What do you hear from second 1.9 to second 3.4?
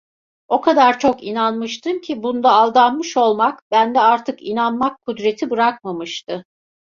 ki, bunda aldanmış